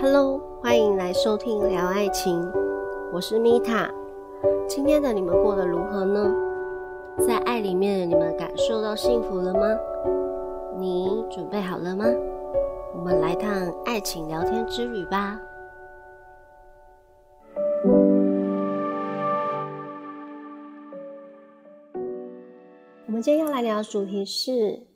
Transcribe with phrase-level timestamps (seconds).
[0.00, 2.40] Hello，欢迎来收听聊爱情，
[3.12, 3.90] 我是米塔。
[4.68, 6.32] 今天的你们过得如何呢？
[7.26, 9.60] 在爱里面，你们感受到幸福了吗？
[10.78, 12.04] 你准备好了吗？
[12.94, 13.50] 我们来趟
[13.84, 15.36] 爱情聊天之旅吧。
[23.08, 24.86] 我们今天要来聊的主题是：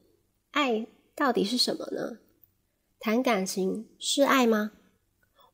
[0.53, 2.19] 爱到底是什么呢？
[3.01, 4.71] 谈感情是爱吗？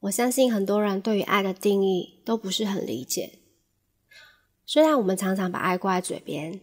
[0.00, 3.40] 我相信很多人对于爱的定义都不是很理解。
[4.64, 6.60] 虽然我们常常把爱挂在嘴边，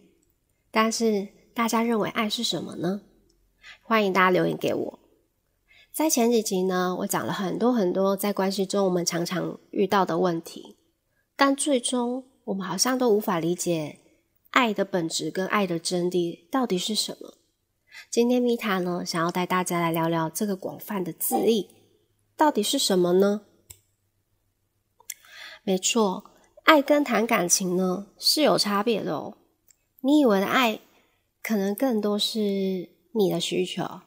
[0.70, 3.02] 但是大家认为爱是什么呢？
[3.82, 4.98] 欢迎大家留言给我。
[5.92, 10.76] 在前几集呢，我讲了很多很多在关系中我们常常遇到的问题，
[11.36, 13.98] 但最终我们好像都无法理解
[14.50, 17.34] 爱的本质跟爱的真谛到底是什么。
[18.10, 21.68] 今天米塔呢，想要带大家来聊聊这个广泛的字义
[22.36, 23.42] 到底是什么呢？
[25.64, 26.30] 没错，
[26.64, 29.36] 爱跟谈感情呢是有差别的哦。
[30.02, 30.78] 你以为的爱，
[31.42, 32.38] 可能更多是
[33.14, 34.02] 你的需求。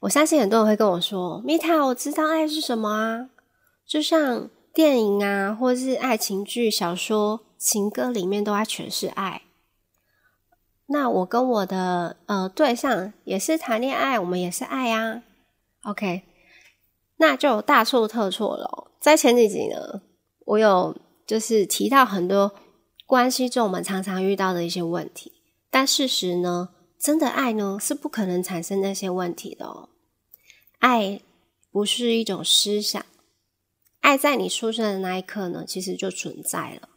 [0.00, 3.28] 我相信很多人会跟我说：“米塔，我知道爱是什么啊，
[3.84, 9.42] 就像电影啊，或是爱情剧、小说、情歌里面都在诠释爱。”
[10.88, 15.22] 那我跟我的呃对象也是谈恋爱，我们也是爱呀。
[15.82, 16.22] OK，
[17.20, 18.90] 那就大错特错了。
[18.98, 20.00] 在前几集呢，
[20.46, 22.54] 我有就是提到很多
[23.06, 25.30] 关系中我们常常遇到的一些问题，
[25.70, 29.90] 但事实呢，真的爱呢是不可能产生那些问题的哦。
[30.78, 31.20] 爱
[31.70, 33.04] 不是一种思想，
[34.00, 36.88] 爱在你出生的那一刻呢，其实就存在了，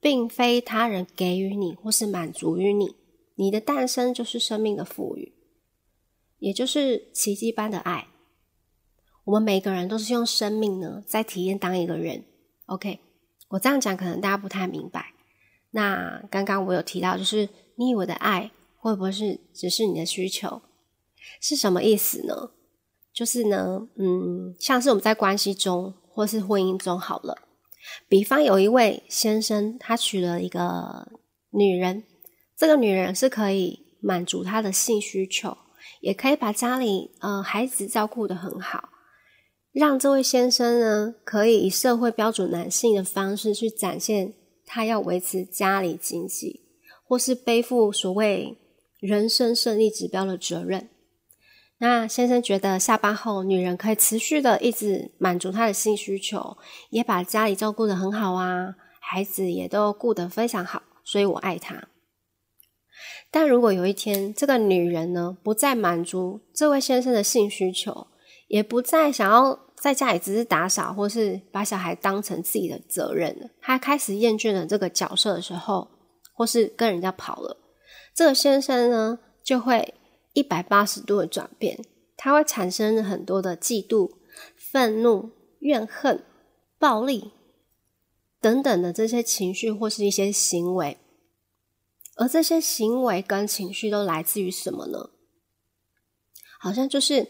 [0.00, 2.96] 并非他人给予你或是满足于你。
[3.34, 5.34] 你的诞生就是生命的赋予，
[6.38, 8.08] 也就是奇迹般的爱。
[9.28, 12.24] 我们每个人都是用生命呢在体验当一个人。
[12.64, 12.98] OK，
[13.48, 15.12] 我这样讲可能大家不太明白。
[15.72, 20.62] 那刚刚我有提到，就是你以为的爱会不会是只是你的需求？
[21.42, 22.52] 是什么意思呢？
[23.12, 27.36] 就是呢，嗯，像是我们在关系中或是婚姻中好了，
[28.08, 31.06] 比方有一位先生，他娶了一个
[31.50, 32.02] 女人。
[32.56, 35.58] 这个女人是可以满足他的性需求，
[36.00, 38.88] 也可以把家里呃孩子照顾的很好，
[39.72, 44.34] 让这位先生呢可以以社会标准男性的方式去展现
[44.66, 46.62] 他要维持家里经济，
[47.04, 48.56] 或是背负所谓
[48.98, 50.88] 人生胜利指标的责任。
[51.80, 56.56] 那先生觉得下班后女人可以持续的一直满足他的性需求，
[56.90, 61.88] 也把家里照顾得很好啊，孩子也都顾得非常好，所以我爱他。
[63.30, 68.08] 但如果有一天，这个女人呢不再满足这位先生的性需求，
[68.48, 75.88] 也不再想要在家里只是打扫，或是把小孩当成自己的责任了，她开始厌倦了这个角色的时候，
[76.34, 77.56] 或是跟人家跑了，
[78.14, 79.94] 这个先生呢就会
[80.32, 81.78] 一百八十度的转变，
[82.16, 84.10] 他会产生很多的嫉妒、
[84.56, 85.30] 愤怒、
[85.60, 86.24] 怨恨、
[86.78, 87.32] 暴力
[88.40, 90.98] 等等的这些情绪或是一些行为。
[92.16, 95.10] 而这些行为跟情绪都来自于什么呢？
[96.58, 97.28] 好像就是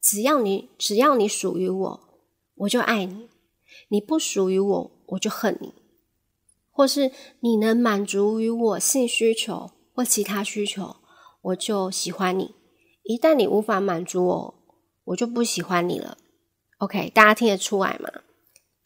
[0.00, 2.00] 只要你只要你属于我，
[2.54, 3.28] 我就爱你；
[3.88, 5.74] 你不属于我，我就恨你。
[6.70, 10.96] 或是你能满足于我性需求或其他需求，
[11.42, 12.54] 我就喜欢你；
[13.02, 14.54] 一旦你无法满足我，
[15.04, 16.16] 我就不喜欢你了。
[16.78, 18.08] OK，大家听得出来吗？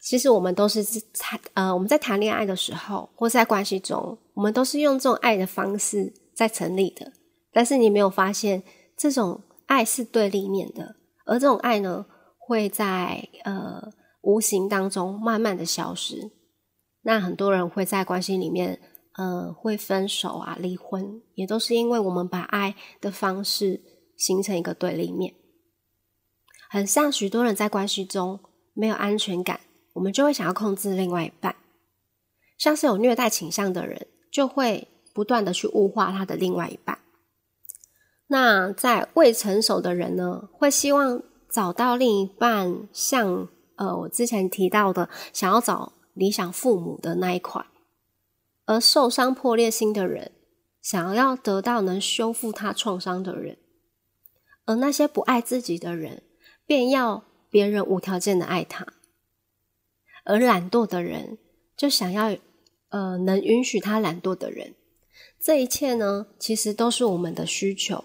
[0.01, 0.83] 其实我们都是
[1.13, 7.13] 谈呃，我们在谈恋爱的时候，或是在关系中，我们都是用这种爱的方式在成立的。
[7.53, 8.61] 但是你没有发现，
[8.97, 12.05] 这种爱是对立面的，而这种爱呢，
[12.37, 13.91] 会在呃
[14.21, 16.31] 无形当中慢慢的消失。
[17.01, 18.79] 那很多人会在关系里面，
[19.13, 23.81] 呃，会分手啊、离婚，也都是因为我们把爱的方式
[24.17, 25.35] 形成一个对立面，
[26.69, 28.39] 很像许多人在关系中
[28.73, 29.59] 没有安全感。
[29.93, 31.55] 我们就会想要控制另外一半，
[32.57, 36.99] 像是有虐待倾向的人，就会不断的去物化他的另外一半。
[38.27, 47.65] 那在未成熟的人呢，会希望找到另一半，像呃我之前提到的，想要找理想父母的那一块。
[48.65, 50.31] 而受伤破裂心的人，
[50.81, 53.59] 想要得到能修复他创伤的人。
[54.65, 56.23] 而那些不爱自己的人，
[56.65, 58.87] 便要别人无条件的爱他。
[60.23, 61.37] 而懒惰的人
[61.77, 62.35] 就想要，
[62.89, 64.73] 呃，能允许他懒惰的人。
[65.39, 68.03] 这一切呢，其实都是我们的需求。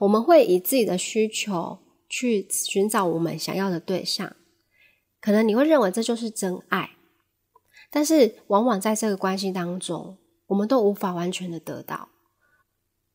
[0.00, 1.78] 我们会以自己的需求
[2.08, 4.36] 去寻找我们想要的对象，
[5.20, 6.90] 可能你会认为这就是真爱，
[7.90, 12.08] 但是往往在这个关系当中，我们都无法完全的得到。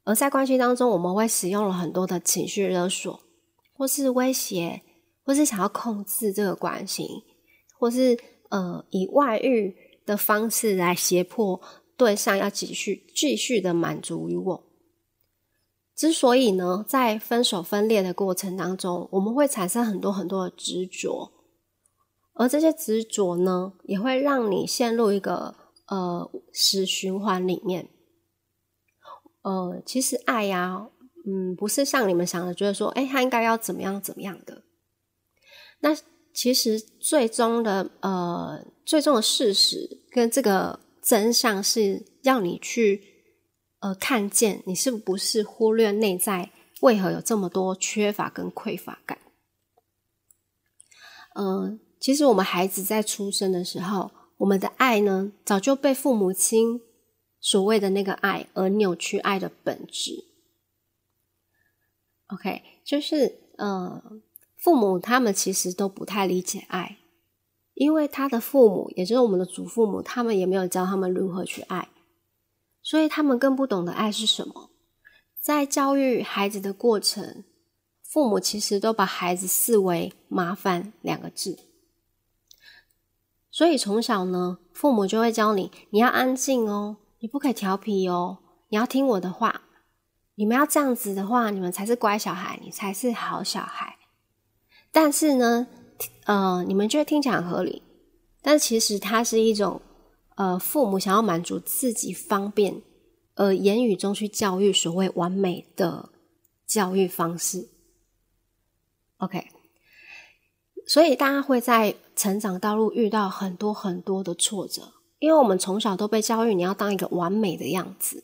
[0.05, 3.21] 而在关系当中，我们会使用了很多的情绪勒索，
[3.73, 4.81] 或是威胁，
[5.23, 7.07] 或是想要控制这个关系，
[7.79, 8.17] 或是
[8.49, 9.75] 呃以外遇
[10.05, 11.61] 的方式来胁迫
[11.95, 14.63] 对象要继续继续的满足于我。
[15.95, 21.31] 之所以呢，在分手分裂的过程当中，我们会产生很多很多的执着，
[22.33, 25.55] 而这些执着呢，也会让你陷入一个
[25.87, 27.89] 呃死循环里面。
[29.43, 30.89] 呃，其实爱呀，
[31.27, 34.63] 嗯，不是像你们想的，觉得说，哎，他应该要怎么样怎么样的。
[35.81, 35.95] 那
[36.33, 43.12] 其实最终的呃，最终的事实跟这个真相是要你去。
[43.83, 49.17] 呃，看见你是不是忽略内在为何有这么多缺乏跟匮乏感？
[51.35, 56.79] 嗯，其实我们孩子在出生的时候，我们的爱呢，早就被父母亲
[57.41, 60.23] 所谓的那个爱而扭曲爱的本质。
[62.27, 64.01] OK，就是呃，
[64.55, 66.99] 父母他们其实都不太理解爱，
[67.73, 71.89] 因为他的父母，也就是我们的祖父母，他们也没有教他们如何去爱。
[72.93, 74.69] 所以他们更不懂得爱是什么。
[75.41, 77.43] 在教育孩子的过程，
[78.03, 81.57] 父母其实都把孩子视为“麻烦”两个字。
[83.49, 88.37] 所以从小呢，父母就会教你：你要安静哦，你不可以调皮哦，
[88.69, 89.63] 你要听我的话。
[90.35, 93.97] 你们要这样子的话，你们才是乖小孩，你才是好小孩。
[94.91, 95.65] 但是呢，
[96.25, 97.81] 呃，你们觉得听起来很合理，
[98.43, 99.81] 但其实它是一种。
[100.35, 102.81] 呃，父母想要满足自己方便，
[103.35, 106.09] 而言语中去教育所谓完美的
[106.65, 107.69] 教育方式。
[109.17, 109.47] OK，
[110.87, 118.23] 所以大家会在成长道路遇到很多很多的挫折，因为我们从小都被教育你要当一个完美的样子，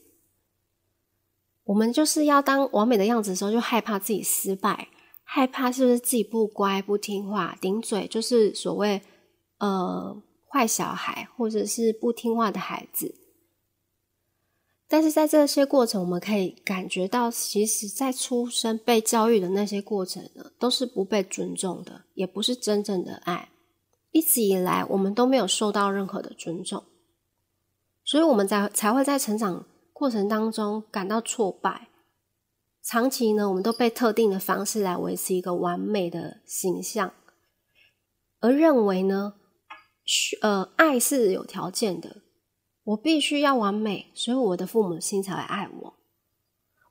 [1.66, 4.88] 我们就是要当完美的样子的时候，就害怕自己失败，
[5.24, 9.02] 害怕是不是自己不乖不听话，顶嘴就是所谓
[9.60, 10.24] 呃。
[10.52, 13.14] 坏小孩，或者是不听话的孩子，
[14.88, 23.50] 但是在这些过程，我们可以感觉到，其实，在出生被教育的那些过程呢，都是不被尊重的，也不是真正的爱。
[24.10, 26.84] 一直以来，我们都没有受到任何的尊重，
[28.04, 31.90] 所以我们在才会在成长过程当中感到挫败。
[32.82, 37.14] 长期呢，我们都被特定的方式来维持一个完美的形象，
[38.40, 39.36] 而认为呢。
[40.42, 42.24] 呃，爱是有条件的，
[42.84, 45.94] 我必须要完美，所以我的父母亲才会爱我。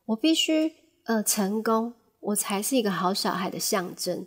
[0.07, 0.73] 我必须
[1.05, 4.27] 呃成功，我才是一个好小孩的象征。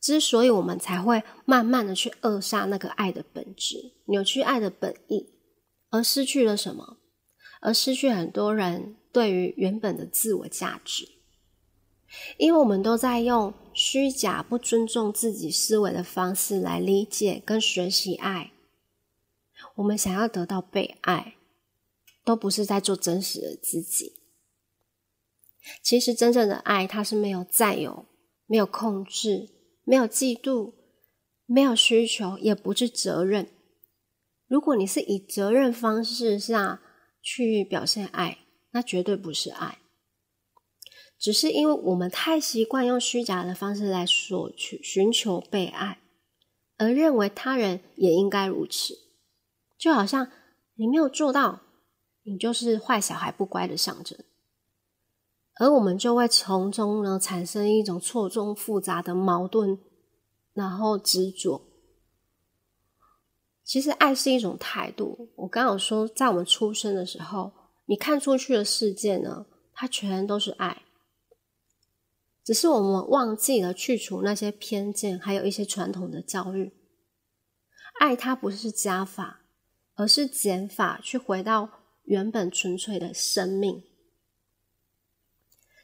[0.00, 5.30] 之所以我们才会慢慢的去扼杀那个爱的本质，扭曲爱的本意，
[5.90, 6.98] 而失去了什么？
[7.62, 11.08] 而失去很多人对于原本的自我价值，
[12.36, 13.52] 因为我们都在用。
[13.76, 18.52] 虚假、不尊重自己思维的方式来理解跟学习爱，
[19.74, 21.34] 我们想要得到被爱，
[22.24, 24.12] 都不是在做真实的自己。
[25.82, 28.06] 其实真正的爱，它是没有占有、
[28.46, 29.48] 没有控制、
[29.82, 30.74] 没有嫉妒、
[31.46, 33.48] 没有需求，也不是责任。
[34.46, 36.80] 如果你是以责任方式下
[37.20, 38.38] 去表现爱，
[38.70, 39.80] 那绝对不是爱。
[41.24, 46.02] 只是因为我们太习惯用虚假的方式来索取、寻求被爱，
[46.76, 48.92] 而认为他人也应该如此，
[49.78, 50.30] 就好像
[50.74, 51.62] 你没有做到，
[52.24, 54.18] 你就是坏小孩、不乖的象征，
[55.54, 59.78] 而我们就会从中呢产生一种错综复杂的矛盾，
[60.52, 61.62] 然后执着。
[63.64, 67.50] 其实爱是一种态度，我刚有说，在我们出生的时候，
[67.86, 70.82] 你看出去的世界呢，它全都是爱。
[72.44, 76.72] 只是我们忘记了去除那些偏见，还有一些传统的教育。
[77.98, 79.44] 爱它不是加法，
[79.94, 81.70] 而是减法，去回到
[82.04, 83.82] 原本纯粹的生命。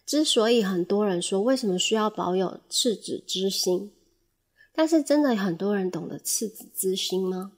[0.05, 3.93] 之所以很多人说为什么需要保有赤子之心，
[4.75, 7.53] 但是真的很多人懂得赤子之心吗？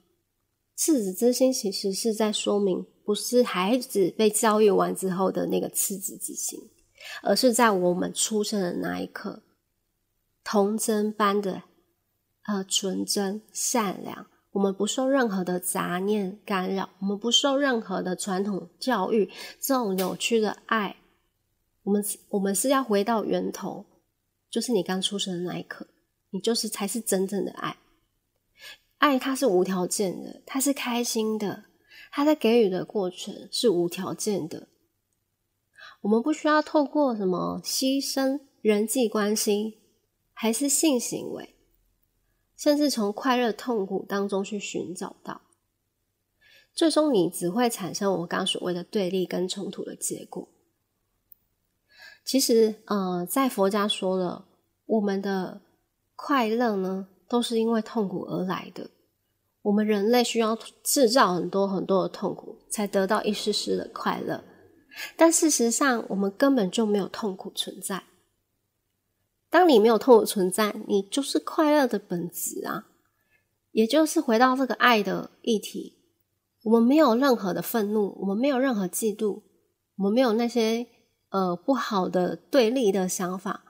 [0.76, 6.60] 赤子之心其实是在说明，不是孩子被教育完之后的那个赤子之心。
[7.22, 9.42] 而是在我们出生的那一刻，
[10.42, 11.62] 童真般的
[12.46, 19.30] 呃纯真善良，我们不受任何的杂念干扰，我们不受任何的传统教育
[19.60, 20.96] 这种扭曲的爱，
[21.82, 23.86] 我们我们是要回到源头，
[24.50, 25.86] 就是你刚出生的那一刻，
[26.30, 27.76] 你就是才是真正的爱。
[28.98, 31.64] 爱它是无条件的，它是开心的，
[32.12, 34.68] 它在给予的过程是无条件的。
[36.02, 39.78] 我们不需要透过什么牺牲、人际关系，
[40.32, 41.54] 还是性行为，
[42.56, 45.42] 甚至从快乐、痛苦当中去寻找到，
[46.74, 50.48] 最终你只会产生我刚所谓的对立跟冲突的结果。
[52.24, 54.46] 其实，呃，在佛家说了，
[54.86, 55.60] 我们的
[56.16, 58.90] 快乐呢，都是因为痛苦而来的。
[59.62, 64.42] 我们人类需要制造很多很多的痛苦，才得到一丝丝的快乐。
[65.16, 68.04] 但事实上，我们根本就没有痛苦存在。
[69.50, 72.88] 当你没有痛苦存在，你就是快乐的本质啊！
[73.72, 75.98] 也就是回到这个爱的议题，
[76.62, 79.42] 我们没有任何的愤怒，我们没有任何嫉妒，
[79.96, 80.86] 我们没有那些。
[81.34, 83.64] 呃，不好的对立的想法，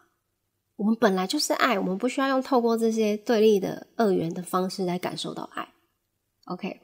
[0.74, 5.72] 我们本来就是爱，我们不需要用透过这些对立的二元的方式来感受到爱。
[6.46, 6.80] OK，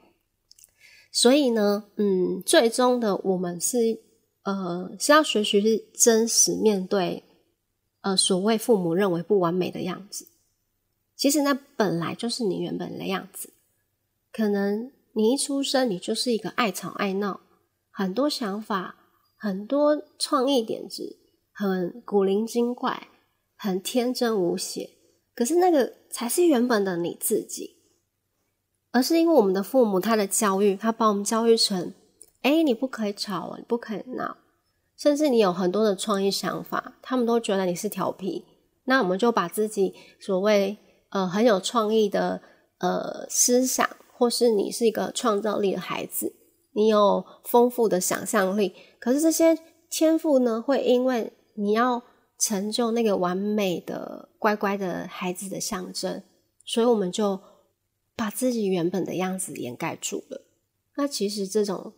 [1.11, 3.77] 所以呢，嗯，最终的我们是
[4.51, 7.23] 呃是要学习是真实面对
[8.01, 10.27] 呃所谓父母认为不完美的样子，
[11.15, 13.53] 其实那本来就是你原本的样子。
[14.31, 17.41] 可能你一出生，你就是一个爱吵爱闹，
[17.91, 18.95] 很多想法。
[19.41, 21.17] 很多创意点子，
[21.53, 23.07] 很古灵精怪，
[23.55, 24.89] 很天真无邪。
[25.33, 27.77] 可是那个才是原本的你自己，
[28.91, 31.93] 而是因为我们的父母他的教育，他把我们教育成：
[32.41, 34.37] 哎，你不可以吵，你不可以闹，
[34.97, 38.45] 甚至你有很多的创意想法，他们都觉得你是调皮。
[38.85, 40.77] 那我们就把自己所谓
[41.09, 42.41] 呃很有创意的
[42.79, 46.35] 呃思想，或是你是一个创造力的孩子。
[46.71, 49.57] 你有丰富的想象力，可是这些
[49.89, 52.01] 天赋呢，会因为你要
[52.37, 56.23] 成就那个完美的乖乖的孩子的象征，
[56.63, 57.39] 所以我们就
[58.15, 60.45] 把自己原本的样子掩盖住了。
[60.95, 61.93] 那其实这种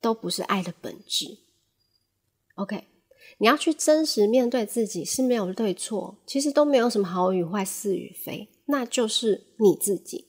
[0.00, 1.38] 都不是爱的本质。
[2.54, 2.84] OK，
[3.38, 10.26] 你要去真实面对自己是没有对错，其实都没有什么好与坏、是与非，那就是你自己。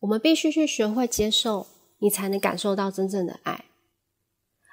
[0.00, 1.66] 我们必须去学会接受。
[2.00, 3.64] 你才能感受到真正的爱，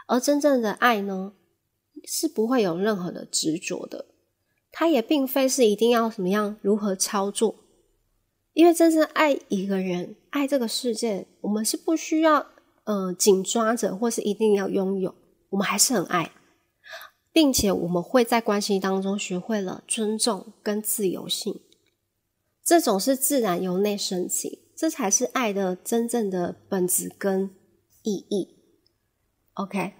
[0.05, 1.33] 而真正的爱呢，
[2.03, 4.05] 是不会有任何的执着的。
[4.71, 7.55] 它也并非是一定要怎么样如何操作，
[8.53, 12.45] 因为真正爱一个人、爱这个世界，我们是不需要
[12.85, 15.13] 呃紧抓着，或是一定要拥有，
[15.49, 16.31] 我们还是很爱，
[17.31, 21.59] 并且我们会在关系当中学会了尊重跟自由性，
[22.63, 24.61] 这种是自然由内升起。
[24.77, 27.49] 这才是爱的真正的本质跟
[28.03, 28.57] 意义。
[29.53, 29.93] OK，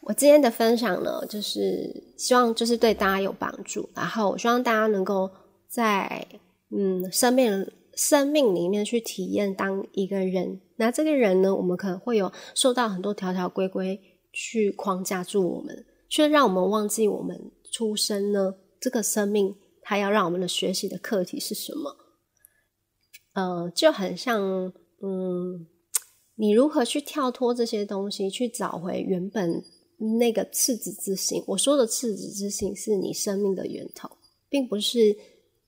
[0.00, 5.30] 我今天的分享呢，就是希望就是对大家有帮助，然后我希望大家能够
[5.68, 6.26] 在
[6.70, 10.60] 嗯生命生命里面去体验当一个人。
[10.82, 14.00] 那这个人呢，我们可能会有受到很多条条规规
[14.32, 21.96] 去框架住我们，却让我们忘记我们出生呢这个生命，它要让我们的学习的课题是什么。
[23.34, 24.42] 呃，就很像，
[25.00, 25.68] 嗯，
[26.34, 29.62] 你如何去跳脱这些东西，去找回原本
[30.18, 31.44] 那个赤子之心？
[31.46, 34.10] 我说的赤子之心，是你生命的源头，
[34.48, 35.16] 并不是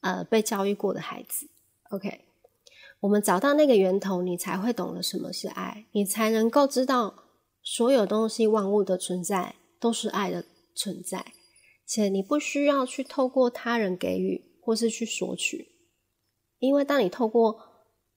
[0.01, 1.47] 呃被教育过的孩子。
[1.91, 2.21] OK，
[3.05, 7.15] 我们找到那个源头，你才会懂得什么是爱，你才能够知道
[7.63, 10.43] 所有东西万物的存在都是爱的
[10.75, 11.35] 存在，
[11.87, 15.69] 且你不需要去透过他人给予，或是去索取。
[16.59, 17.59] 因为当你透过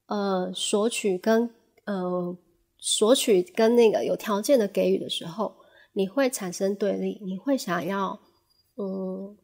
[0.05, 1.53] 呃索取跟
[1.83, 2.37] 呃
[2.77, 5.53] 索取跟那个有条件的给予的时候，
[5.91, 8.17] 你会产生对立，你会想要
[8.77, 9.37] 嗯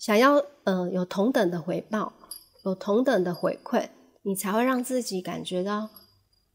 [0.00, 2.12] 想要呃有同等的回报，
[2.64, 3.88] 有同等的回馈，
[4.24, 5.88] 你才会让自己感觉到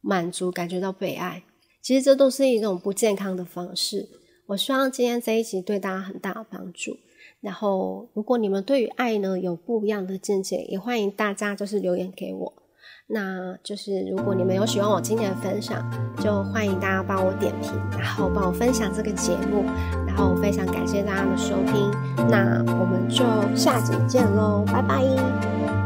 [0.01, 1.43] 满足，感觉到被爱。
[1.81, 4.09] 其实这都是一种不健康的方式。
[4.47, 6.97] 我希望今天这一集对大家很大的帮助。
[7.39, 12.53] 然后，如果你们对于爱呢有不一样的见解，也欢迎大家就是留言给我。
[13.07, 15.89] 那就是如果你们有喜欢我今天的分享，
[16.21, 19.63] 就欢迎大家帮我点评，然后帮我分享这个节目。
[20.05, 21.89] 然后非常感谢大家的收听，
[22.29, 23.23] 那我们就
[23.55, 25.78] 下集见喽，拜拜。